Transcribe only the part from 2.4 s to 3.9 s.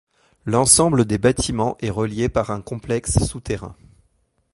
un complexe souterrain.